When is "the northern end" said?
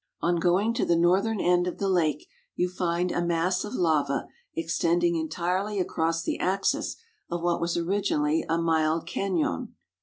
0.83-1.67